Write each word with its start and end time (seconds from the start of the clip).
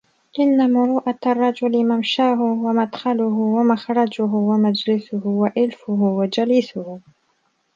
إنَّ 0.39 0.71
مُرُوءَةَ 0.73 1.19
الرَّجُلِ 1.25 1.87
مَمْشَاهُ 1.87 2.41
وَمَدْخَلُهُ 2.41 3.33
وَمَخْرَجُهُ 3.39 4.23
وَمَجْلِسُهُ 4.33 5.21
وَإِلْفُهُ 5.25 5.93
وَجَلِيسُهُ 6.03 6.99